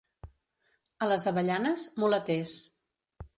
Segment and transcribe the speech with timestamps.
[1.05, 2.57] A les Avellanes, mulaters.